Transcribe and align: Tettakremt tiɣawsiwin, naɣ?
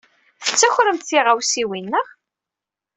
Tettakremt 0.45 1.07
tiɣawsiwin, 1.09 1.85
naɣ? 1.91 2.07